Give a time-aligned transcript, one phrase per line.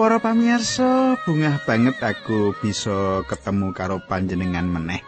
[0.00, 5.04] Para pamirsa, bungah banget aku bisa ketemu karo panjenengan meneh.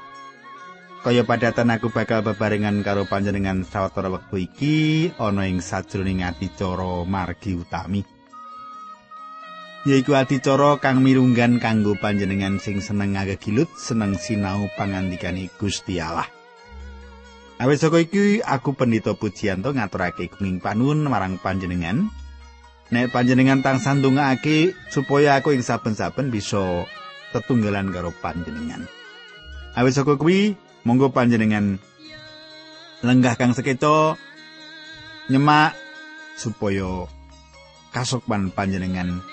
[1.00, 4.76] Kaya padatan aku bakal bebarengan karo panjenengan sawetara wektu iki
[5.16, 8.04] ana ing sajroning adicara margi utami.
[9.88, 16.28] Yaiku adicara kang mirunggan kanggo panjenengan sing seneng ngagegilut, seneng sinau pangandikane Gusti Allah.
[17.56, 22.12] Awit saka iki aku pendito pujianto ngaturake kuning panuwun marang panjenengan.
[22.92, 26.84] Nek panjenengan tansah ndongaake supaya aku ing saben-saben bisa
[27.32, 28.84] tetunggalan karo panjenengan.
[29.72, 30.52] Awis saka kuwi,
[30.84, 31.80] monggo panjenengan
[33.00, 34.20] lenggah kang seketo
[35.32, 35.72] nyemak
[36.36, 37.08] supaya
[37.96, 39.24] kasukman panjenengan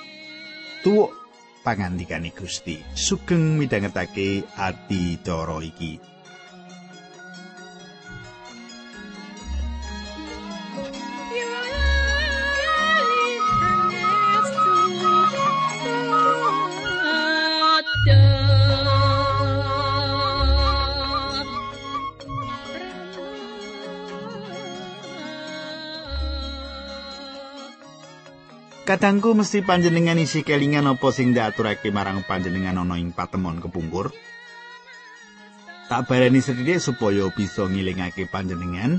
[0.80, 1.12] tuwuk
[1.68, 2.80] pangandikane Gusti.
[2.96, 6.09] Sugeng midhangetake ati cara iki.
[28.90, 34.10] Kadangku mesti panjenengan isi kelingan apa sing diaturake marang panjenengan ana ing patemon kepungkur.
[35.86, 38.98] Tak bareni sedhithik supaya bisa ngilingake panjenengan.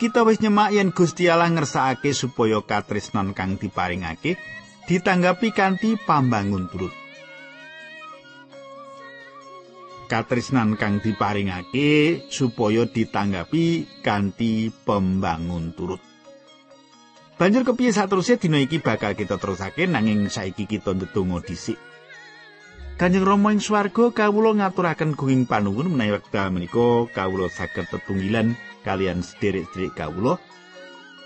[0.00, 4.40] Kita wis nyemak yen Gusti Allah ngersakake supaya katresnan kang diparingake
[4.88, 6.96] ditanggapi kanthi pambangun turut.
[10.08, 16.13] Katresnan kang diparingake supaya ditanggapi kanthi pembangun turut.
[17.34, 21.74] Banjur kepiye saterusé dina iki bakal kita terusake nanging saiki kita ndedonga dhisik.
[22.94, 28.54] Kanjeng Rama ing swarga kawula ngaturaken gunging panuwun menawi wekdal menika kawula saged tetunggilan
[28.86, 30.38] kalian sederek-sederek kawula.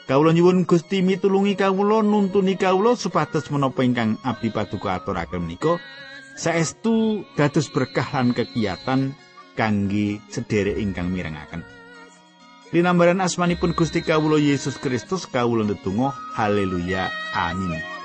[0.08, 5.76] Kawula nyuwun Gusti mitulungi kawula nuntuni kawula supados menapa ingkang abdi paduka aturaken menika
[6.40, 9.12] saestu dados berkah lan kegiatan
[9.52, 11.77] kangge sederek ingkang mirengaken.
[12.72, 17.97] Linambaran asmanipun Gusti Kawulo Yesus Kristus kawulo ndedonga haleluya amin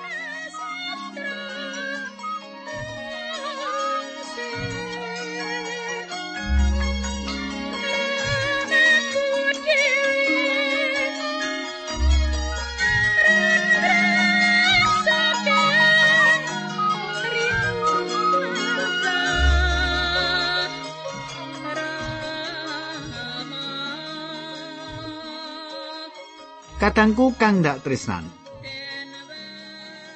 [26.83, 28.27] Kadangku kang ndak tresnan.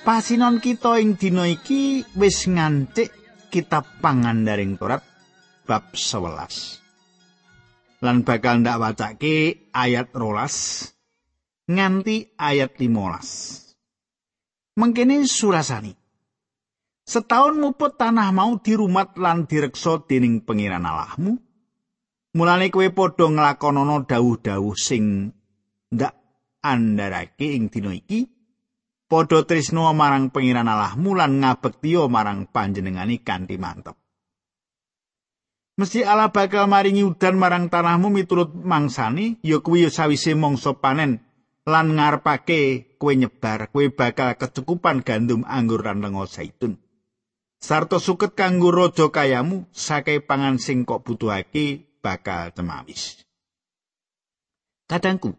[0.03, 3.07] Pasinon kita ing dina iki wis ngancik
[3.47, 4.99] kitab pangandaring Torat
[5.63, 8.03] bab 11.
[8.03, 10.91] Lan bakal ndak wacake ayat rolas
[11.71, 14.75] nganti ayat 15.
[14.75, 15.95] Mengkene surasani.
[17.07, 21.31] Setahun muput tanah mau dirumat lan direksa dening pengiran Allahmu.
[22.35, 25.31] Mulane kowe padha nglakonana dawuh-dawuh sing
[25.95, 26.16] ndak
[26.67, 28.27] andharake ing dina iki
[29.07, 33.95] padha tresno marang pengiran Allahmu lan ngabektiya marang panjenengani kanthi mantep.
[35.77, 41.21] Mesti Allah bakal maringi udan marang tanahmu miturut mangsani, ya kuwi sawise mangsa panen
[41.69, 46.81] lan ngarepake kue nyebar, kue bakal kecukupan gandum anggur lan lenga zaitun.
[47.61, 53.21] Sarto suket kanggo raja kayamu, sakai pangan sing kok butuhake bakal temawis.
[54.89, 55.37] Kadangku,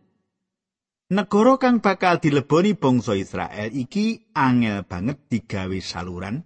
[1.08, 6.44] Negara kang bakal dileboni bangsa Israel iki angel banget digawe saluran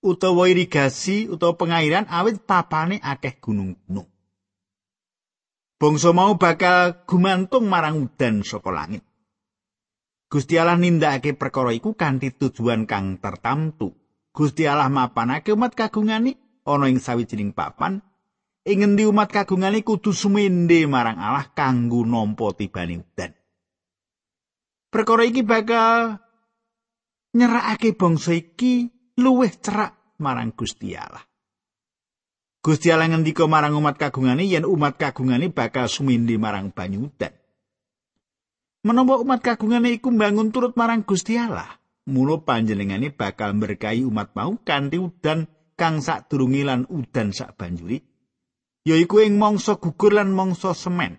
[0.00, 4.08] utawa irigasi utawa pengairan awit papane akeh gunung-gunung.
[5.76, 9.04] Bangsa mau bakal gumantung marang udan saka langit.
[10.32, 13.92] Gusti Allah nindakake perkara iku kanthi tujuan kang tertamtu.
[14.32, 18.00] Gusti Allah mapanake umat kagungane ana ing sawijining papan
[18.64, 23.43] ing ngendi umat kagungane kudu sumende marang Allah kanggo nampa tibane udan.
[24.94, 26.22] Perkara iki bakal
[27.34, 31.26] nyerakake bangsa iki luwih cerak marang Gusti Allah.
[32.62, 37.34] Gusti Allah ngendika marang umat kagungane yen umat kagungane bakal sumindi marang banyu udan.
[38.86, 41.74] Menawa umat kagungane iku mbangun turut marang Gusti Allah,
[42.06, 47.98] mula panjenengane bakal berkahi umat mau kanthi udan kang sadurunge lan udan sak banjuri,
[48.86, 51.18] yaiku ing mangsa gugur lan mangsa semen.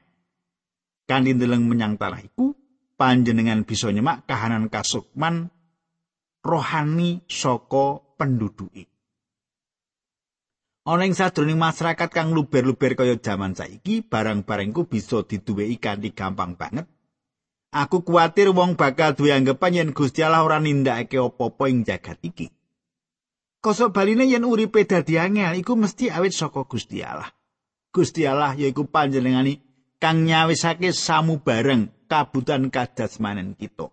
[1.12, 2.56] Kanthi ndeleng menyang tanah iku,
[2.95, 5.51] panjenengan bisa nyemak kahanan kasukman
[6.44, 8.88] rohani saka penduduki.
[10.86, 16.86] Ana ing sadroning masyarakat kang luber-luber kaya jaman saiki, barang-barangku bisa diduweki kanthi gampang banget.
[17.74, 22.47] Aku kuatir wong bakal duwe anggapan yen Gusti Allah ora nindakake apa-apa ing jagat iki.
[23.59, 27.33] Kosok baline yen uripe dadi angel iku mesti awit saka Gusti Allah.
[27.89, 29.59] Gusti Allah yaiku panjenengani
[30.00, 33.89] kang nyawisake samu bareng kabutan kadasmanen kita.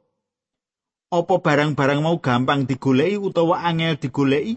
[1.12, 4.56] Apa barang-barang mau gampang digoleki utawa angel digoleki?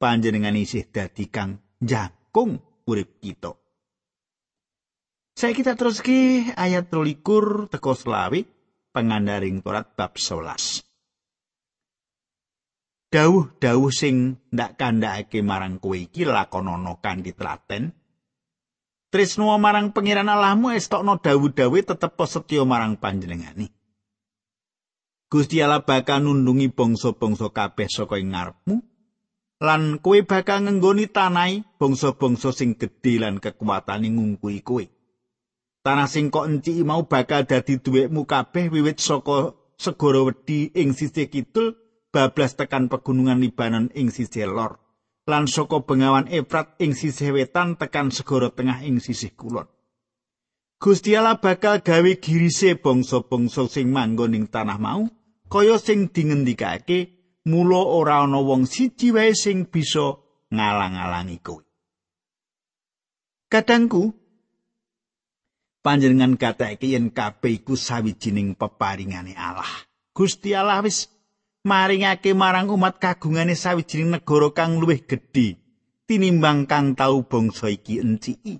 [0.00, 3.52] Panjenengan isih dadi kang jakung urip kita.
[5.36, 8.44] Saya kita terus ki ayat 23 teko selawi
[8.92, 10.84] pengandaring Torat bab 11.
[13.10, 17.90] Dawuh-dawuh sing ndak kandhakake marang kowe iki lakonana kanthi telaten.
[19.10, 23.66] Trisno marang pangeran Allahmu estokno dawuh-dawuh tetep setya marang panjenengani.
[25.26, 28.82] Gusti Allah bakal nundungi bangsa-bangsa kabeh saka ing ngarepmu
[29.62, 34.86] lan kowe bakal ngenggoni tanai bangsa-bangsa sing gedhe lan kekuatane ngungkuhi kowe.
[35.82, 41.26] Tanah sing kok enci mau bakal dadi duwekmu kabeh wiwit saka segara wedi ing sisih
[41.26, 41.74] kidul
[42.14, 44.78] bablas tekan pegunungan Libanon ing sisih lor
[45.28, 49.68] lan saka bengawan Efrat ing sisih wetan tekan segara tengah ing sisih kulon.
[50.80, 55.04] Gusti Allah bakal gawe girise bangsa-bangsa sing manggon ing tanah mau
[55.52, 60.16] kaya sing dingendikake mula ora ana wong siji wae sing bisa
[60.48, 61.60] ngalang-alangi kowe.
[63.50, 64.14] Kadangku
[65.84, 69.68] panjenengan katake yen kabeh iku sawijining peparingane Allah.
[70.16, 71.12] Gusti Allah wis
[71.60, 75.60] maringake marang umat kagungane sawijining negara kang luwih gedhe
[76.08, 78.58] tinimbang kang tau bangsa iki enciki.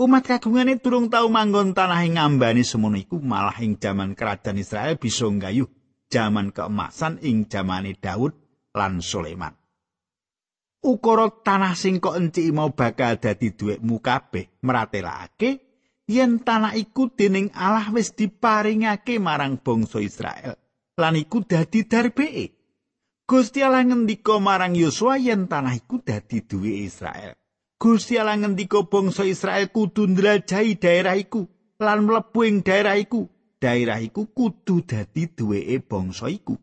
[0.00, 4.96] Umat kagungane durung tau manggon tanah ing ngambane semono iku malah ing jaman kerajaan Israel
[4.96, 5.68] bisa nggayuh
[6.08, 8.32] jaman keemasan ing jamane Daud
[8.72, 9.52] lan Sulaiman.
[10.80, 15.60] Ukara tanah sing kok enci mau bakal dadi duwekmu kabeh meratelake
[16.08, 20.59] yen tanah iku dening Allah wis diparingake marang bangsa Israel
[21.00, 22.46] lan iku dadi darbeke.
[23.24, 27.32] Gusti Allah ngendika marang Yosua yen tanah iku dadi duwe Israel.
[27.80, 31.48] Gusti Allah ngendika bangsa Israel kudu ndrajahi daerah iku
[31.80, 33.24] lan mlebu ing daerah iku
[33.56, 36.58] daerah iku kudu dadi duweke bangsa iku.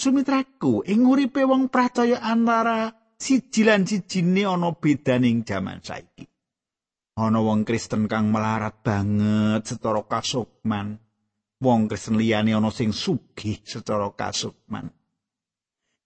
[0.00, 2.88] Sumitraku, ing uripe wong percaya antara
[3.20, 6.24] siji lan sijine ana bedaning jaman saiki.
[7.20, 10.96] Ana wong Kristen kang melarat banget secara kasukman.
[11.60, 14.88] Wong Kristen liyane ana sing sugih secara kasukman.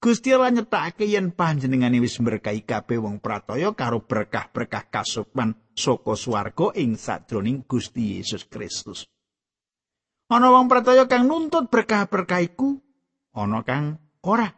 [0.02, 6.74] Gusti Allah nyetakake yen panjenengane wis berkahi kabeh wong percaya karo berkah-berkah kasukman saka swarga
[6.74, 9.06] ing sadroning Gusti Yesus Kristus.
[10.28, 12.82] Ana wong percaya kang nuntut berkah-berkah iku,
[13.32, 14.50] ana kang ora.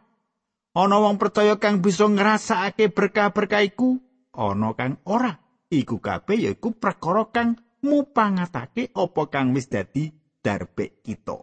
[0.72, 4.00] Ana wong percaya kang bisa ngrasakake berkah-berkah iku,
[4.32, 5.36] ana kang ora.
[5.68, 10.10] Iku kabeh yaiku perkara kang mupangatake apa kang wis dadi
[10.46, 11.42] darbe kita.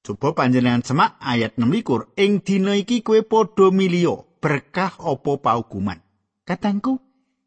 [0.00, 1.68] Coba panjenengan semak ayat 6
[2.16, 6.00] ing dina iki kowe padha milio berkah apa paukuman.
[6.48, 6.96] Katangku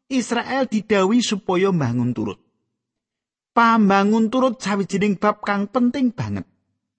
[0.06, 2.46] Israel didawi supaya mbangun turut.
[3.56, 6.44] pambangun turut sawijining bab kang penting banget.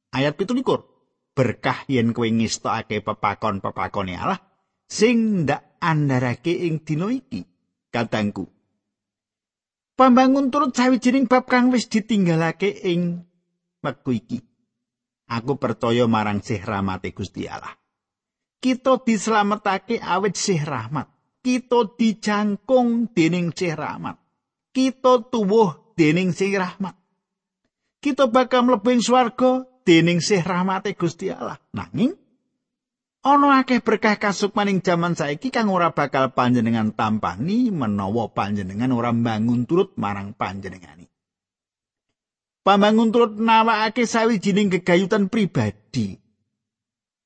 [0.10, 0.66] Ayat 17.
[1.38, 4.42] Berkah yen kowe ngestokake pepakon-pepakone Allah
[4.90, 7.46] sing ndak andharake ing dina iki.
[7.94, 8.50] Katangku.
[9.94, 13.30] Pambangun turut sawijining bab kang wis ditinggalake ing
[13.82, 14.40] wektu iki.
[15.28, 17.76] Aku percaya marang sih rahmate Gusti Allah.
[18.58, 21.12] Kita dislametake awit sih rahmat.
[21.44, 24.18] Kita dijangkung dening sih rahmat.
[24.72, 26.94] Kita tuwuh dening sing rahmat.
[27.98, 31.58] Kita bakal mlebu swarga dening sih rahmate Gusti Allah.
[31.74, 32.14] Nanging
[33.26, 39.68] ana akeh berkah kasukmaning jaman saiki kang ora bakal panjenengan tampani menawa panjenengan ora bangun
[39.68, 41.10] turut marang panjenengani.
[42.68, 46.20] Pambangun turut nawakake sawijining gegayutan pribadi.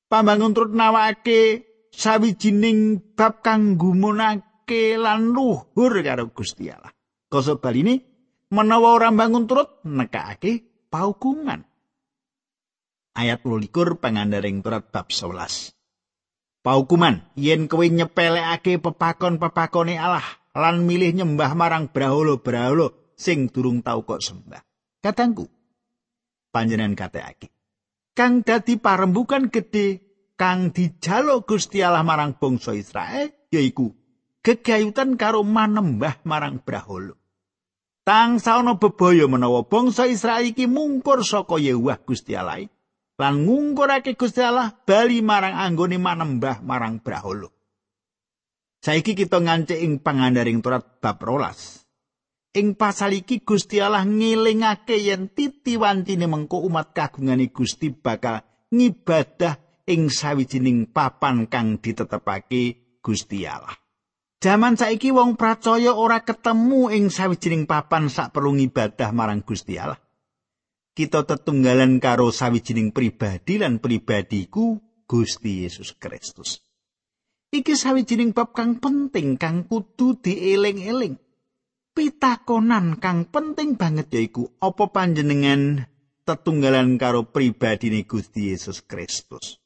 [0.06, 6.94] Pambangun turut nawakake sawijining bab kang gumunake lan luhur karo Gusti Allah.
[7.26, 7.98] Kosok bal ini
[8.54, 11.66] menawa ora bangun turut nekake paukungan.
[13.18, 15.74] Ayat 22 pangandaring turat bab 11.
[16.62, 24.22] Paukuman yen kowe nyepelekake pepakon-pepakone Allah lan milih nyembah marang brahala-brahala sing durung tau kok
[24.22, 24.62] sembah.
[25.02, 25.50] Katangku,
[26.54, 27.50] panjenengan kateake.
[28.14, 29.98] Kang dadi parembukan gede
[30.38, 33.90] kang dijaluk Gusti Allah marang bangsa Israel yaiku
[34.46, 37.18] gegayutan karo manembah marang brahala.
[38.06, 42.70] Tang saono bebaya menawa bangsa Israel iki mungkur saka Yehuwah Gusti Allah
[43.22, 47.50] lan ngungkurake Gusti Allah bali marang anggone manembah marang Brahala.
[48.82, 51.81] Saiki kita ngancik ing pangandaring turat bab rolas.
[52.52, 59.56] Ing pasal iki Gusti Allah ngelingake yen titiwancine mengko umat kagungane Gusti bakal ngibadah
[59.88, 63.72] ing sawijining papan kang ditetepake Gusti Allah.
[64.42, 70.02] Jaman saiki wong percaya ora ketemu ing sawijining papan sak perlu ngibadah marang Gusti Allah.
[70.92, 76.58] Kita tetunggalan karo sawijining pribadi lan pribadiku Gusti Yesus Kristus.
[77.54, 81.21] Iki sawijining bab kang penting kang kudu dieling-eling.
[81.92, 85.84] Pitakonan kang penting banget yaiku apa panjenengan
[86.24, 89.60] tetunggalan karo pribadine Gusti Yesus Kristus.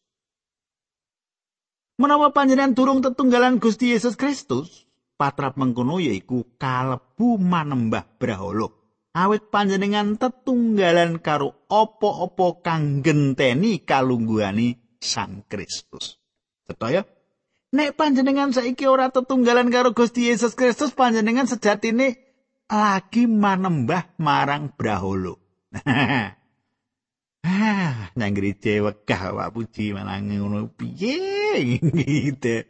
[1.96, 4.84] Menawa panjenengan durung tetunggalan Gusti Yesus Kristus,
[5.16, 8.68] patrap mengkono yaiku kalebu manembah brahala.
[9.16, 16.20] Awit panjenengan tetunggalan karo apa-apa kang genteni kalungguhane Sang Kristus.
[16.68, 17.00] Sedaya
[17.76, 22.16] Nek panjenengan saiki ora tetunggalan karo Gusti Yesus Kristus, panjenengan sejatine
[22.72, 25.36] lagi manembah marang Braholo.
[27.46, 32.66] Ah, nang gereja wegah Pak Puji malang ngono piye gitu.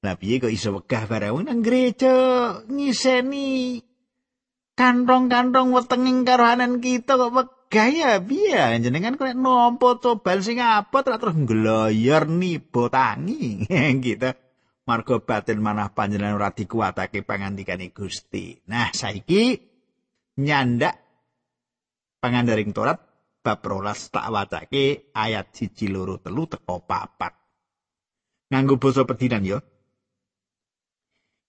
[0.00, 2.16] Lah piye kok iso wegah bareng nang gereja
[2.64, 3.84] ngiseni
[4.72, 12.26] kantong-kantong wetenging karohanan kita kok gaya biya jenengan kok nompo coban sing apa terus ngloyor
[12.26, 13.64] nibo tangi.
[14.04, 14.30] Gitu.
[14.90, 18.58] Margo batin manah panjenengan ora dikuatake pangandikane Gusti.
[18.66, 19.54] Nah saiki
[20.42, 20.98] nyandak
[22.18, 22.98] pangandaring Torat
[23.40, 27.38] bab rolas tak wacake ayat siji loro telu teko papat.
[28.50, 29.62] Nganggo basa pedinan yo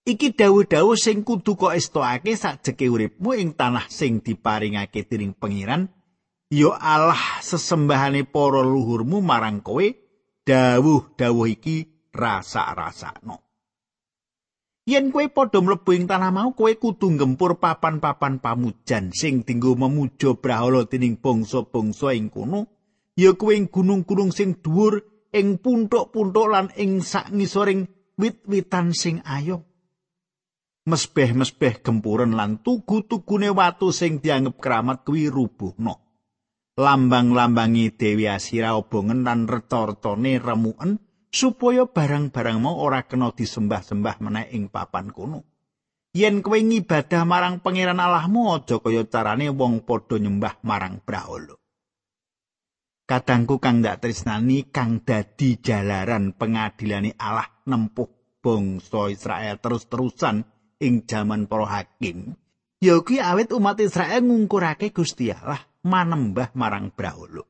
[0.02, 5.94] Iki dawuh-dawuh sing kudu kok estokake sakjeke uripmu ing tanah sing diparingake dening pangeran
[6.52, 9.88] ya Allah sesembahane para luhurmu marang kowe
[10.44, 13.52] dawuh-dawuh iki rasa-rasakno
[14.92, 20.36] yen kowe padha mlebu ing tanah mau kowe kudu gempur papan-papan pamujan sing dinggo memuja
[20.36, 22.68] brahala dening bangsa-bangsa ing kono.
[23.16, 27.88] Ya kowe ing gunung-gunung sing dhuwur ing puntuk-puntuk lan ing sak ngisoring
[28.20, 29.64] wit-witan sing ayo
[30.82, 36.11] mesbeh-mesbeh gempuren lan tugu-tugune watu sing dianggep keramat kuwi rubuhno.
[36.80, 41.00] Lambang-lambangi Dewi Asira obongen lan retortone remuken
[41.32, 45.48] supaya barang-barang mau ora kena disembah-sembah meneh ing papan kuno.
[46.12, 51.56] Yen kowe ngibadah marang pangeran Allahmu aja kaya carane wong padha nyembah marang Brahala.
[53.08, 60.44] Kadangku kang ndak tresnani kang dadi jalaran pengadilane Allah nempuh bangsa Israel terus-terusan
[60.84, 62.36] ing jaman para hakim.
[62.84, 67.44] Ya kuwi awit umat Israel ngungkurake Gusti Allah manembah marang Brahala.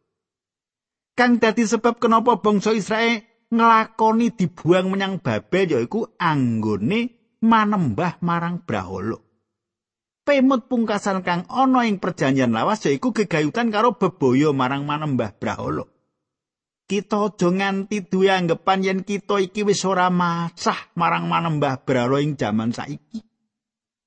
[1.11, 3.21] Kang dadi sebab kenapa bangsa Israel
[3.51, 9.19] nglakoni dibuang menyang Babel yaiku anggone manembah marang Brahala.
[10.21, 15.83] Pemut pungkasan kang ana ing perjanjian lawas yaiku gegayutan karo bebaya marang manembah Brahala.
[16.88, 22.39] Kita aja nganti duwe anggapan yen kita iki wis ora masah marang manembah Brahala ing
[22.39, 23.19] jaman saiki.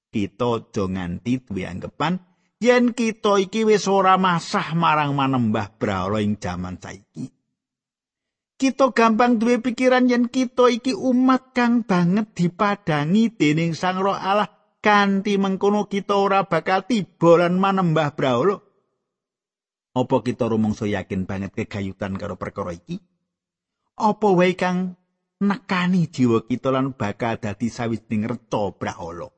[0.08, 6.38] Kita aja nganti duwe anggapan yen kita iki wis ora masah marang manembah brahala ing
[6.38, 7.32] jaman saiki.
[8.54, 14.46] Kita gampang duwe pikiran yen kita iki umat kang banget dipadangi dening Sang Roh Allah
[14.78, 18.62] kanthi mengkono kita ora bakal tiba lan manembah brahala.
[19.94, 22.98] Apa kita rumangsa yakin banget kegayutan karo perkara iki?
[23.94, 24.98] Apa wae kang
[25.38, 29.30] nekani jiwa kita lan bakal dadi sawijining reca brahala?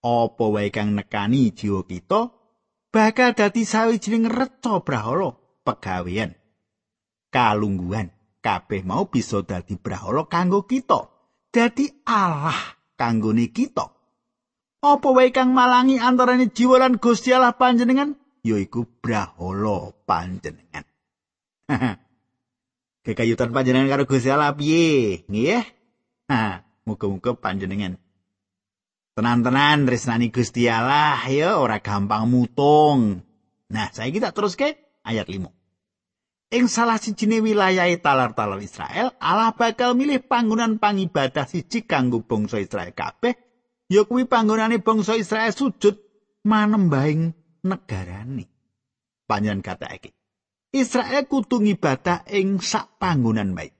[0.00, 2.37] Apa wae kang nekani jiwa kita
[2.98, 6.34] bakal dadi sawijining reca brahala pegawean.
[7.30, 8.10] Kalungguhan
[8.42, 11.06] kabeh mau bisa dadi brahala kanggo kita
[11.54, 12.58] dadi Allah
[12.98, 13.94] kanggone kita.
[14.82, 18.18] Apa wae kang malangi antarane jiwa lan Gusti Allah panjenengan?
[18.42, 20.82] Yaiku brahala panjenengan.
[23.06, 25.22] Kekayutan panjenengan karo Gusti Allah piye?
[25.30, 25.62] Nggih
[26.34, 27.94] ha muga-muga panjenengan
[29.18, 33.18] Tenan-tenan resnani Gusti Allah ya ora gampang mutung.
[33.66, 36.54] Nah, saya kita terus ke ayat 5.
[36.54, 42.94] Ing salah sijine wilayah talar-talar Israel, Allah bakal milih panggonan pangibadah siji kanggo bangsa Israel
[42.94, 43.34] kabeh,
[43.90, 45.98] ya kuwi panggonane bangsa Israel sujud
[46.46, 47.34] manembahing
[47.66, 48.46] negarane.
[49.26, 49.98] Panjenengan kata.
[50.70, 53.74] Israel kudu ngibadah ing sak panggonan baik.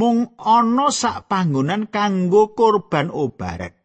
[0.00, 3.79] Mung ana sak panggonan kanggo korban obarat.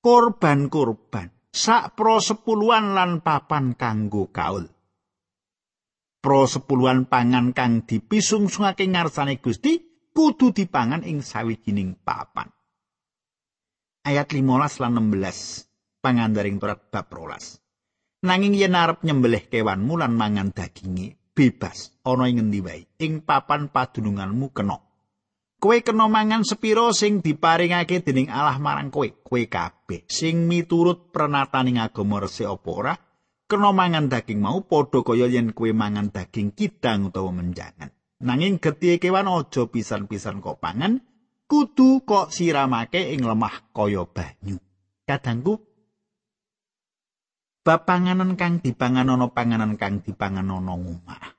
[0.00, 4.64] Korban-korban sak pro sepuluhan lan papan kanggo kaul.
[6.20, 9.80] Pro sepuluhan pangan kang dipisungsungake ngarsane Gusti
[10.12, 12.48] kudu dipangan ing sawijining papan.
[14.04, 17.60] Ayat 15 lan 16 pangandaring turat bab rolas.
[18.20, 23.72] Nanging yen arep nyembelih kewanmu lan mangan daginge, bebas ana ing ngendi wae ing papan
[23.72, 24.89] padununganmu kena.
[25.60, 31.76] Kowe kena mangan sepiro sing diparingake dening Allah marang kowe, kowe kabeh sing miturut prenataning
[31.76, 32.94] agama resik apa ora,
[33.44, 37.92] kena mangan daging mau padha kaya yen kowe mangan daging kidang utawa menjangan.
[38.24, 41.04] Nanging getihe kewan aja pisan-pisan kok pangan,
[41.44, 44.56] kudu kok siramake ing lemah kaya banyu.
[45.04, 45.60] Kadangku
[47.60, 51.36] bab panganan kang dipangan ana panganan kang dipangan ana ngomah.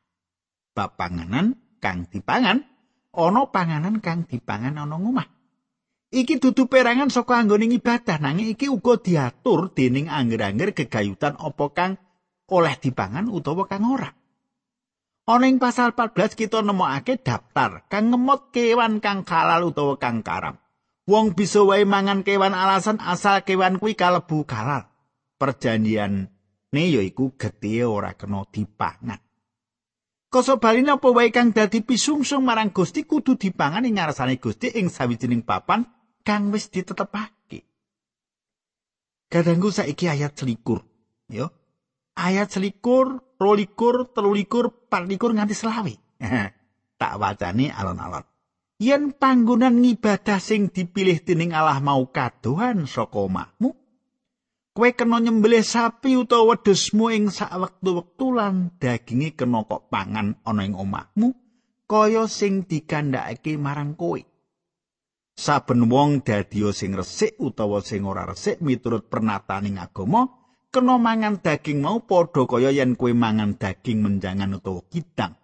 [0.77, 2.70] Bab panganan kang dipangan
[3.15, 5.27] ana panganan kang dipangan ana ngomah.
[6.11, 11.91] Iki dudu perangan saka anggone ibadah nanging iki uga diatur dening angger-angger gegayutan apa kang
[12.51, 14.11] oleh dipangan utawa kang ora.
[15.31, 20.59] Ana ing pasal 14 kita nemokake daftar kang ngemot kewan kang halal utawa kang karam.
[21.07, 24.91] Wong bisa wae mangan kewan alasan asal kewan kuwi kalebu halal.
[25.39, 26.27] Perjanjian
[26.75, 29.30] ne yaiku getih ora kena dipangan.
[30.31, 34.88] Koso baline apa wae kang dadi pisungsung marang Gusti kudu dipangan ing ngarsane Gusti ing
[34.88, 35.83] sawijining papan
[36.23, 37.67] kang wis ditetepake.
[39.27, 40.88] Kadangku saiki ayat selikur,
[41.27, 41.51] yo.
[42.15, 46.00] Ayat selikur, rolikur, telulikur, patlikur nganti selawi.
[47.00, 48.23] tak wacane alon-alon.
[48.79, 53.75] Yen panggonan ngibadah sing dipilih dening Allah mau kadohan saka omahmu,
[54.71, 60.61] kowe kena nyembelih sapi utawa wedhusmu ing sak wektu-wektu lan daginge kena kok pangan ana
[60.63, 61.35] ing omahmu
[61.91, 64.23] kaya sing dikandhakake marang kowe.
[65.35, 70.31] Saben wong dadi sing resik utawa sing ora resik miturut pernataning agama
[70.72, 75.35] kena mangan daging mau padha kaya yen kowe mangan daging menjangan utawa kidang.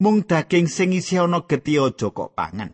[0.00, 2.72] Mung daging sing isih ana getih aja kok pangan.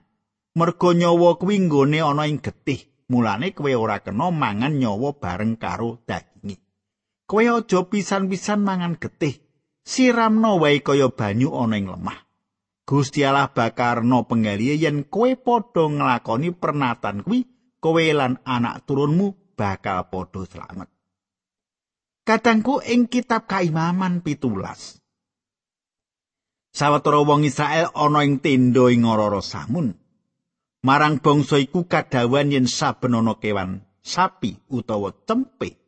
[0.55, 6.05] Mergo nyawa kuwi nggone ana ing getih Mulane kowe ora kena mangan nyawa bareng karo
[6.05, 6.61] daginge.
[7.25, 9.41] Kowe aja pisan-pisan mangan getih.
[9.81, 12.29] Siramno wae kaya banyu ana ing lemah.
[12.85, 17.49] Gusti Allah bakarno penggalihe yen kowe padha nglakoni pernatan kuwi,
[17.81, 20.89] kowe lan anak turunmu bakal padha slamet.
[22.29, 25.01] Katangku ing kitab Kaimaman pitulas.
[26.77, 29.97] Sawetara wong Israel ana ing tenda ing Ngororo Samun.
[30.83, 35.79] Marang bangsa iku kadawan yen saben ana kewan sapi utawa tempe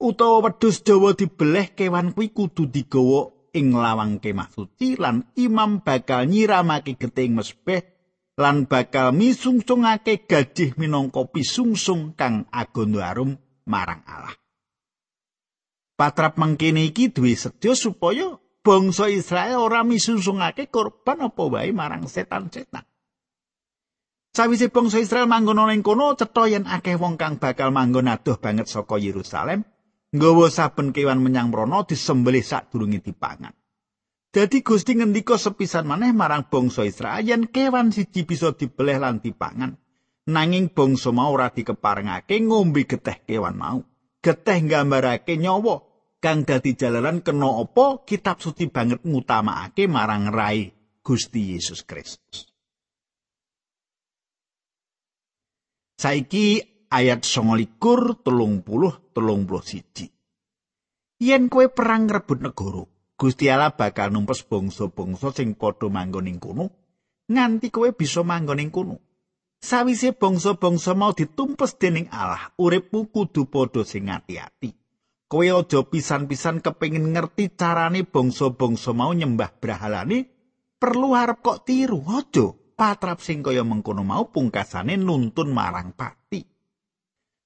[0.00, 6.26] utawa wedhus dawa dibeleh kewan kuwi kudu digawa ing lawang kemah suci lan imam bakal
[6.26, 7.82] nyiramake geting mesbeh
[8.40, 13.36] lan bakal misungsungake gajih minangka pisungsung kang agondo arum
[13.68, 14.32] marang Allah.
[16.00, 22.88] Patrap mangkene iki duwe sedya supaya bangsa Israel ora misungsungake korban apa wae marang setan-setan.
[24.30, 28.38] Sawise bangsa Israel manggon ana ing kono, cetha yen akeh wong kang bakal manggon adoh
[28.38, 29.66] banget saka Yerusalem,
[30.14, 33.50] nggawa saben kewan menyang mrono disembelih sadurunge dipangan.
[34.30, 39.74] Dadi Gusti ngendika sepisan maneh marang bangsa Israel yen kewan siji bisa dibeleh lan dipangan,
[40.30, 43.82] nanging bangsa mau ora dikeparengake ngombe geteh kewan mau.
[44.22, 45.82] Geteh nggambarake nyawa
[46.22, 50.70] kang dadi jalaran kena apa kitab suci banget ngutamakake marang rai
[51.02, 52.49] Gusti Yesus Kristus.
[56.00, 60.08] Saiki ayat 29 telung puluh telung puluh siji.
[61.20, 62.88] Yen kue perang rebut negara,
[63.20, 66.72] Gusti Allah bakal numpes bangsa-bangsa sing padha manggon ing kono
[67.28, 68.96] nganti kowe bisa manggon ing kono.
[69.60, 74.72] Sawise bangsa-bangsa mau ditumpes dening Allah, uripmu kudu padha sing ati-ati.
[75.28, 80.32] Kowe aja pisan-pisan kepengin ngerti carane bangsa-bangsa mau nyembah brahalane,
[80.80, 82.56] perlu harap kok tiru, aja.
[82.80, 86.40] Patrap sing kaya mengkono mau pungkasane nuntun marang pati.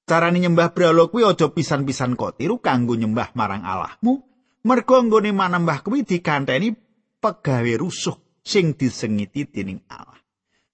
[0.07, 4.23] Carane nyembah brala kuwi aja pisan-pisan kok tiru kanggo nyembah marang Allahmu,
[4.63, 6.71] mergo nggone manembah kuwi dikanteni
[7.19, 10.21] pegawe rusuh sing disengiti dening Allah.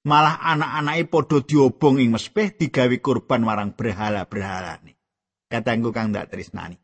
[0.01, 4.97] Malah anak-anake padha diobong ing mespeh digawe kurban marang berhala-berhalane.
[5.45, 6.80] Katanggu kang dak tresnani.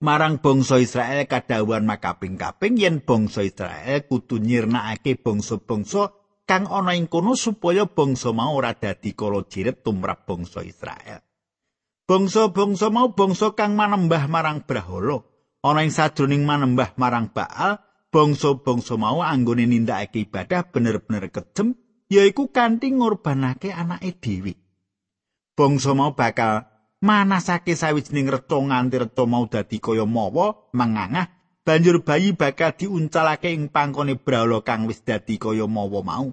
[0.00, 6.16] Marang bangsa Israel kadhawuhan makaping-kaping yen bangsa Israel kudu nyirnakake bangsa-bangsa
[6.48, 11.20] kang ana ing kono supaya bangsa mau ora dadi kala jiret tumrap bangsa Israel.
[12.08, 15.22] Bangsa-bangsa mau bangsa kang manembah marang Brahala,
[15.62, 17.78] ana ing sajroning manembah marang Baal,
[18.10, 21.78] bangsa-bangsa mau anggone nindakake ibadah bener-bener kejem
[22.10, 24.58] yaiku kanthi ngorbanake anake dhewe.
[25.54, 26.66] Bangsa mau bakal
[27.00, 31.32] manasake sawijining reca nganti reca mau dadi kaya mawa mangangah
[31.64, 36.28] banjur bayi bakal diuncalake ing pangkone brahala kang wis dadi kaya mawa mau.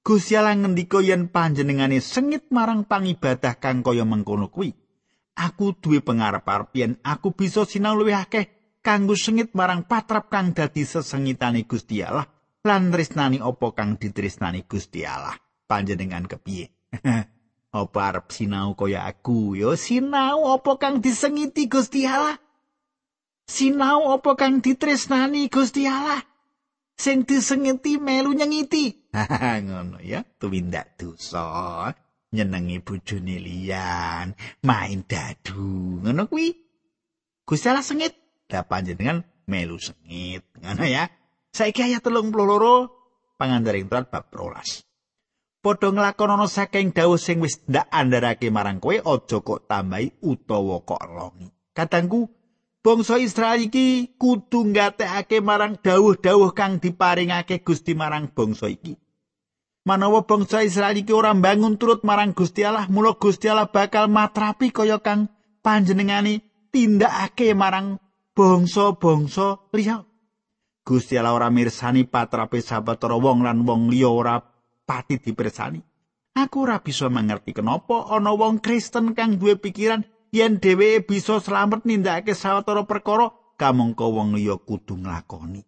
[0.00, 4.72] Gusti Allah ngendika yen panjenengane sengit marang pangibadah kang kaya mengkono kuwi.
[5.36, 10.88] Aku duwe pangarep-arep yen aku bisa sinau luwih akeh kanggo sengit marang patrap kang dadi
[10.88, 12.24] sesengitane Gusti Allah
[12.64, 15.36] lan tresnani apa kang ditresnani Gusti Allah.
[15.68, 16.66] Panjenengan kepiye
[17.70, 19.54] apa arep sinau kaya aku?
[19.54, 22.38] Yo sinau apa kang disengiti Gusti Allah?
[23.46, 26.22] Sinau apa kang ditresnani Gusti Allah?
[26.98, 29.10] Sing disengiti melu nyengiti.
[29.66, 31.90] Ngono ya tuwindak dosa.
[32.30, 36.54] Nyenengi bojone liyan main dadu ngono kuwi.
[37.42, 38.14] Gusti Allah sengit.
[38.54, 41.10] Lah panjenengan melu sengit ngono ya.
[41.50, 42.30] Saiki ayat 32
[43.34, 44.89] pangandaring bab 12.
[45.60, 51.04] Padha nglakonana saking dawuh sing wis ndak andharake marang kowe aja kok tambahi utawa kok
[51.04, 51.52] longi.
[51.76, 52.32] Katangku
[52.80, 58.96] bangsa Israel iki kudu ngatekake marang dawuh-dawuh kang diparingake Gusti marang bangsa iki.
[59.84, 64.72] Manawa bangsa Israel iki ora bangun turut marang Gusti Allah, mula Gusti Allah bakal matrapi
[64.72, 65.28] kaya kang
[65.60, 66.40] panjenengani
[66.72, 68.00] tindakake marang
[68.32, 70.08] bangsa-bangsa liya.
[70.88, 74.40] Gusti Allah ora mirsani patrape sawetara wong lan wong liya ora
[74.90, 75.78] pati dipersani.
[76.34, 80.02] Aku ora bisa mengerti kenapa ana wong Kristen kang duwe pikiran
[80.34, 85.62] yen dheweke bisa slamet nindakake sawetara perkara kamangka wong liya kudu nglakoni.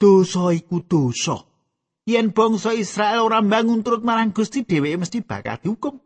[0.00, 1.44] Dosa iku dosa.
[2.08, 6.00] Yen bangsa Israel ora bangun turut marang Gusti dheweke mesti bakal dihukum.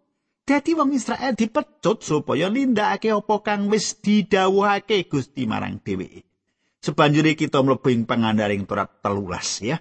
[0.46, 6.26] Dadi wong Israel dipecut supaya nindakake apa kang wis didhawuhake Gusti marang dheweke.
[6.80, 9.78] Sebanjure kita mlebu ing pangandaring Torat telulas ya.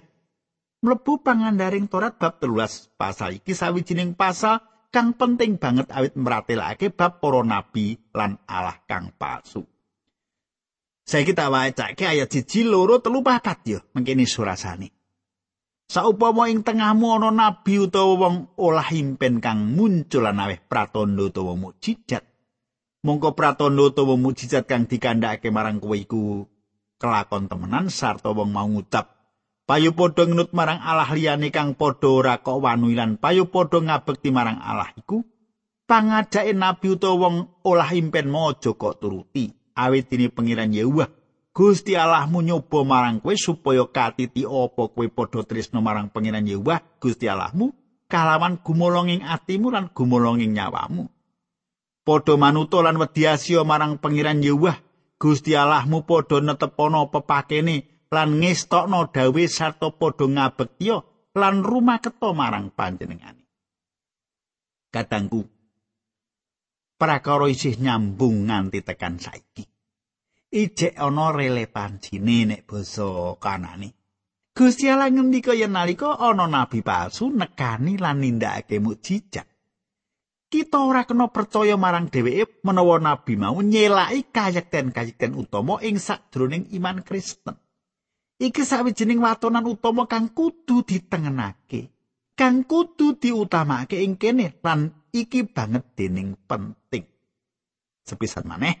[0.80, 7.20] Mlebu pangandaring Torat bab telulas pasal iki sawijining pasal kang penting banget awit meratelake bab
[7.20, 9.60] para nabi lan Allah kang palsu.
[11.04, 14.88] Saya kita wacake ayat siji loro telu papat yo mengkini surasane.
[15.84, 21.60] Saupama ing tengahmu ana nabi utawa wong olah impen kang muncul lan aweh pratandha utawa
[21.60, 22.24] mukjizat.
[23.04, 26.48] Mongko pratandha utawa mukjizat kang dikandhakake marang kowe iku
[26.96, 29.19] kelakon temenan sarta wong mau ngucap
[29.70, 34.34] payu padha ngenut marang Allah liyane kang padha ora kok wanu lan payu padha ngabekti
[34.34, 35.22] marang Allah iku
[35.86, 39.50] pangajake nabi utawa wong olah impen mojo kok turuti.
[39.70, 41.06] Awit dene pengiran Yehuwa
[41.54, 47.30] Gusti Allahmu nyoba marang kowe supaya katiti apa kowe padha tresno marang pengiran Yehuwa Gusti
[47.30, 47.70] Allahmu?
[48.10, 51.06] Kalawan gumolonging atimu lan gumolonging nyawamu.
[52.02, 53.26] Padha manuto lan wedi
[53.62, 54.74] marang pengiran Yehuwa
[55.14, 60.96] Gusti Allahmu padha netepono pepakene lan ngestokno dawe sarta padha ngabektiya
[61.38, 63.46] lan rumah keto marang panjenengane.
[64.90, 65.46] Kadangku
[66.98, 69.64] prakara isih nyambung nganti tekan saiki.
[70.50, 73.94] Ijek ana relevansine nek basa kanane.
[74.50, 79.46] Gusti Allah ngendika yen nalika ana nabi palsu nekani lan nindakake mukjizat.
[80.50, 87.06] kita ora kena percaya marang dheweke menawa nabi mau nyelaki kayekten-kayekten utama ing sadroning iman
[87.06, 87.54] Kristen.
[88.40, 91.92] Iki sawijining watonan utama kang kudu ditengenake,
[92.32, 97.04] kang kudu diutamake ing kene lan iki banget dening penting.
[98.00, 98.74] Sepisan maneh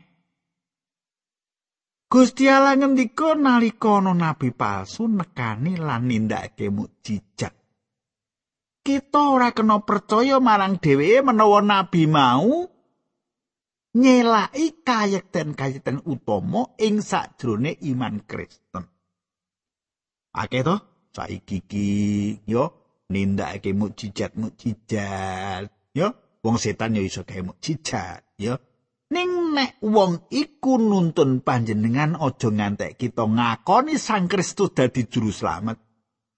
[2.10, 7.60] Gusti Allah ngendika nalika ana nabi palsu nekani lan nindakake mukjizat.
[8.80, 12.66] kita ora kena percaya marang dheweke menawa nabi mau
[13.94, 18.86] nyelaki kayekten-kayekten utama ing sakjroning iman Kristen.
[20.30, 20.76] Akeh to?
[21.10, 21.86] Saiki iki
[22.46, 22.70] yo
[23.10, 26.08] nindakake mukjizat-mukjizat yo.
[26.40, 28.54] Wong setan yo iso gawe mukjizat yo.
[29.10, 35.82] Ning nek wong iku nuntun panjenengan aja ngantek kita ngakoni Sang Kristus dadi juru slamet.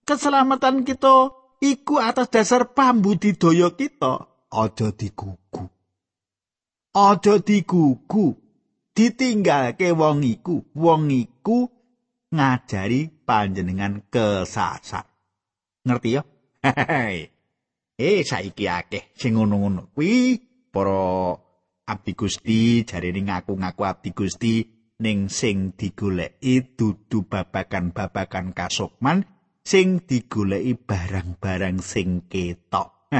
[0.08, 5.68] Keselamatan kita iku atas dasar pambudidaya kita aja digugu.
[6.96, 8.40] Aja digugu.
[8.96, 10.64] Ditinggalke wong iku.
[10.72, 11.68] Wong iku
[12.32, 15.04] ngajari panjenengan kesasar
[15.84, 16.22] ngerti ya?
[18.02, 19.92] Eh saiki akeh sing ngono-ngono.
[19.92, 20.40] Kuwi
[20.72, 21.36] para
[21.86, 24.64] abdi Gusti jarene ngaku-ngaku abdi Gusti
[25.02, 29.28] ning sing digoleki dudu babakan-babakan kasukman
[29.60, 33.12] sing digoleki barang-barang sing ketok.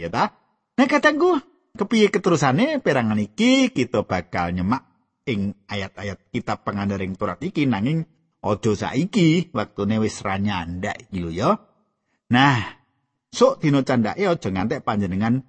[0.00, 0.36] ya ta?
[0.76, 1.40] Nah katangku,
[1.74, 2.78] kepiye keterusane?
[2.84, 4.84] Perangan iki kita bakal nyemak
[5.24, 8.04] ing ayat-ayat kitab pengandaring Torat iki nanging
[8.40, 11.60] aja saiki waktune wis ra nyandak lho ya.
[12.30, 12.60] Nah,
[13.32, 15.44] sok dina candake aja ngantek panjenengan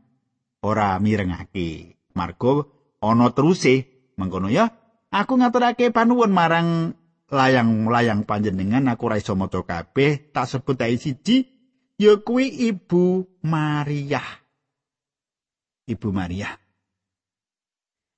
[0.64, 1.98] ora mirengake.
[2.12, 2.68] Margo
[3.00, 3.88] ana teruse
[4.20, 4.68] mengkono ya.
[5.12, 6.96] Aku ngaturake panuwun marang
[7.32, 11.48] layang-layang panjenengan aku ora iso maca kabeh tak sebut ae siji
[11.96, 14.20] ya kuwi Ibu Maria
[15.88, 16.61] Ibu Maria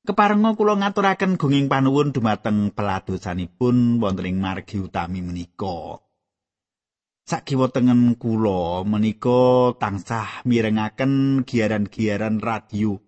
[0.04, 5.96] Keparenga kula ngaturaken gunging panuwun dumateng peladosanipun wonten ing margi utami menika.
[7.24, 13.00] Sakiwa tengen kula menika tansah mirengaken giaran-giaran radio.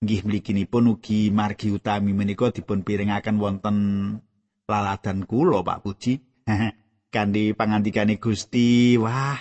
[0.00, 3.76] Nggih mliginipun ugi margi utami menika dipun pirengaken wonten
[4.64, 6.24] laladan kula Pak Puji.
[7.12, 9.36] Kanthi pangandikane Gusti, wah,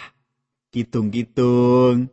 [0.76, 2.12] kidung-kidung.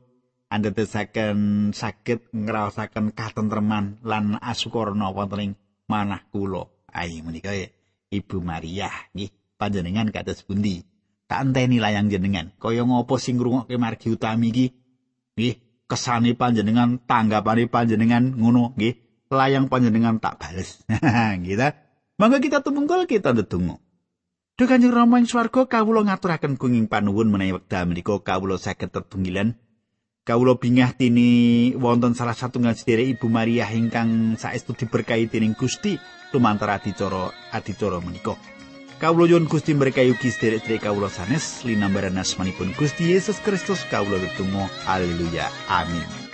[0.52, 5.52] Andetesaken saged ngraosaken katentreman lan asukarna wonten ing
[5.88, 6.68] manah kula.
[6.92, 7.56] Ai menika
[8.12, 10.84] Ibu Maria nggih panjenengan kados pundi?
[11.24, 12.52] Tak enteni layang jenengan.
[12.60, 14.66] Kaya ngopo sing ngrungokke margi utami iki?
[15.32, 19.24] Nggih, kesane panjenengan, tanggapane panjenengan ngono nggih.
[19.32, 20.84] Layang panjenengan tak bales.
[21.40, 21.72] nggih ta?
[22.20, 23.80] Mangga kita tumungkul kita ndedonga.
[24.60, 29.56] Duh Kanjeng Rama ing swarga kawula ngaturaken kuning panuwun menawi wekdal menika kawula saged tetunggilan
[30.22, 35.98] Kawula bingah tini wonten salah satunggal sedherek Ibu Maria ingkang saestu diberkahi dening Gusti
[36.30, 38.38] lumantar adicara adicara menika.
[39.02, 44.70] Kawula nyuwun Gusti berkahi ugi sedherek-sedherek kawula sanes linambaran asmanipun Gusti Yesus Kristus kawula tetunggal
[44.86, 46.31] haleluya amin.